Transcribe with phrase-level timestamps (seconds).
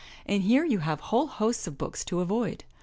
[0.25, 2.63] And here you have whole hosts of books to avoid.